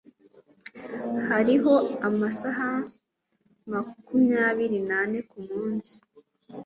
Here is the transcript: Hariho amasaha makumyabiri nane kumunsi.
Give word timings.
Hariho 1.29 1.73
amasaha 2.07 2.69
makumyabiri 3.71 4.77
nane 4.89 5.17
kumunsi. 5.29 5.95